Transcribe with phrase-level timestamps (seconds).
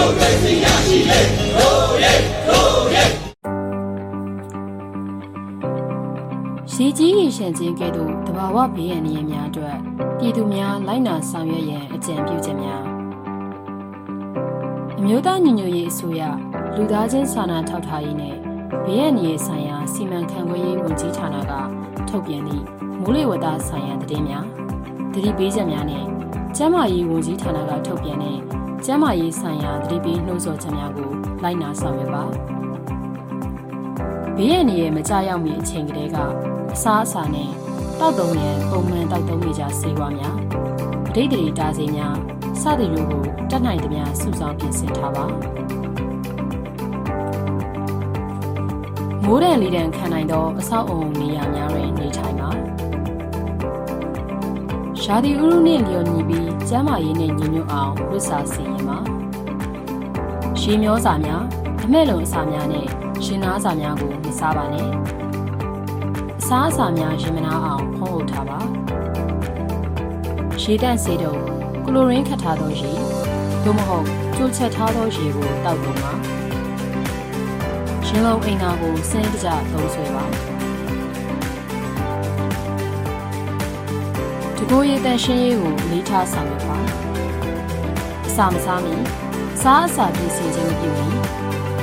[0.00, 1.20] မိုကရေစီရရှိလေ
[1.56, 2.14] တို့ရဲ
[2.48, 3.04] တို့ရဲ
[6.72, 9.76] ရေကြီးရေရှမ်းခြင်းကဲ့သို့တဘာဝဘေးရန်နေရများအတွက်
[10.18, 12.82] ပြည်သူများလိုက်နာဆောင်ရွက်ရန်အကြံပြုချက်များ
[14.98, 16.22] အမျိုးသားညီညွတ်ရေးအစိုးရ
[16.76, 18.36] လူသားချင်းစာနာထောက်ထားရေးနဲ့
[18.84, 21.52] ဘေးရန်နေဆိုင်ရာစီမံခန့်ခွဲရေးဝန်ကြီးဌာနက
[22.08, 22.64] ထုတ်ပြန်သည့်
[23.00, 24.46] မိုးလေဝသဆိုင်ရာသတင်းများ
[25.12, 26.04] သတိပေးချက်များနဲ့
[26.56, 28.38] ကျန်းမာရေးဝန်ကြီးဌာနကထုတ်ပြန်တဲ့
[28.84, 31.10] ကျန်းမာရေးဆိုင်ရာသတိပေးနှိုးဆော်ချက်များကို
[31.42, 32.24] လိုက်နာဆောင်ရွက်ပါ
[34.36, 36.16] ဘေးရန်ရဲ့မကြရောက်မီအချိန်ကလေးက
[36.74, 37.50] အစားအစာနဲ့
[37.98, 40.36] တောက်တုံးရန်ပုံမှန်တောက်တုံးနေကြဆေးဝါးများ
[41.12, 42.16] ပဋိသန္ဓေတားစေများ
[42.62, 45.26] စသည်တို့ကိုတတ်နိုင်သမျှစုဆောင်းပြင်ဆင်ထားပါ
[49.24, 52.49] မိုးဒဏ်လေးတန်ခံနိုင်သောအဆောက်အုံနေရာများတွင်နေထိုင်ပါ
[55.12, 58.98] ရာသီဥတုနှင့်လျော်ညီပြီးကျန်းမာရေးနှင့်ညီညွတ်အောင်ဝတ်စားစီရင်ပါ
[60.60, 61.44] ရေမျောစာများ
[61.84, 62.86] အမဲ့လုံအစာများနဲ့
[63.24, 64.88] ရှင်နာစာများကိုမစားပါနဲ့
[66.40, 68.58] အစားအစာများရင်မနာအောင်ဖုံးအုပ်ထားပါ
[70.60, 71.34] ရေတန့်စေတုံ
[71.84, 72.92] ကလိုရင်းခတ်ထားသောရေ
[73.64, 76.12] သို့မဟုတ်ကျိုးချက်ထားသောရေကိုတောက်ကုန်ပါ
[78.06, 80.49] ရှင်လုံးအိမ်သာကိုစင်းတကြသုံးဆွဲပါ
[84.70, 86.78] တကိုးရည်တန်ရှင်းရေးကိုလေးထားဆောင်ရွက်ပါ
[88.26, 88.94] အစာမစားမီ
[89.62, 91.08] စားအစာပြင်ဆင်ခြင်းမပြုမီ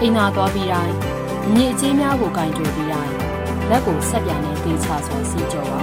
[0.00, 0.94] အိမ်သာသွားပြီးတိုင်း
[1.56, 3.14] ညစ်အကြေးများကိုကင်တွယ်ပြီးတိုင်း
[3.70, 4.96] လက်ကိုဆက်ပြန်နဲ့တေးချစွာ
[5.30, 5.80] စီးကြောပါ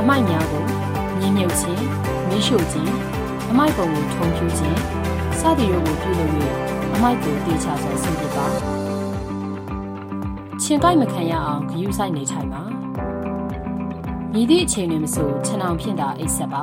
[0.00, 0.64] အမိုက်များကို
[1.20, 1.84] ညှင်းမြုပ်ခြင်း
[2.28, 2.92] မီးရှို့ခြင်း
[3.50, 4.78] အမိုက်ပုံကိုထုံဖြူခြင်း
[5.40, 6.32] စသည်တို့ကိုပြုလုပ်၍
[6.94, 8.46] အမိုက်ကိုတေးချစွာဆင်ပြပါ
[10.62, 12.62] ချင်းကိုက်မခံရအောင်ဂယူးဆိုင်နေထိုင်ပါ
[14.36, 16.62] မြည်သည့်အချိန်တွင်မဆိုခြံအောင်ဖြင့်သာအိတ်ဆက်ပါ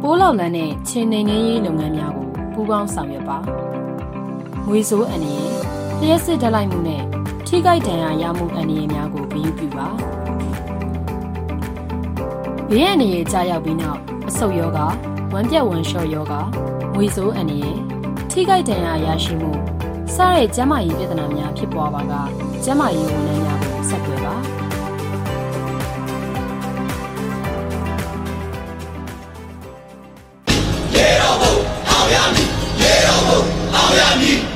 [0.00, 3.38] ပိုးလောက်လန်းနဲ့ချင်းနေနေရေးလုပ်ငန်းများကိုပူးပေါင်းဆောင်ရွက်ပါ
[4.66, 5.50] ငွေစိုးအန်ရည်
[6.00, 7.02] လျှက်စစ်တက်လိုက်မှုနဲ့
[7.46, 9.88] ထိခိုက်ဒဏ်ရာရမှုအန္တရာယ်များကိုပြီးပြပါ
[12.70, 14.80] ဘေးအန္တရာယ်ကြာရောက်ပြီးနောက်အဆုတ်ယောဂ
[15.32, 16.34] ဝမ်းပြက်ဝမ်းလျှော့ယောဂ
[16.94, 17.78] ငွေစိုးအန္တရာယ်
[18.30, 19.52] ထိခိုက်ဒဏ်ရာရရှိမှု
[20.16, 22.12] စတဲ့ကျန်းမာရေးပြဿနာများဖြစ်ပွားပါက
[22.64, 24.34] ကျန်းမာရေးဝန်ထမ်းများကိုဆက်သွယ်ပါ
[30.94, 31.54] ရေတော်ဘုံ
[31.90, 32.48] အောင်ရမည်
[32.82, 33.40] ရေတော်ဘုံ
[33.74, 34.51] အောင်ရမည်